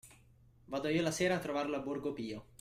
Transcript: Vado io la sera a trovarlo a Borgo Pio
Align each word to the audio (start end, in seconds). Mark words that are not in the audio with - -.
Vado 0.65 0.89
io 0.89 1.03
la 1.03 1.11
sera 1.11 1.35
a 1.35 1.39
trovarlo 1.39 1.75
a 1.77 1.81
Borgo 1.81 2.11
Pio 2.11 2.47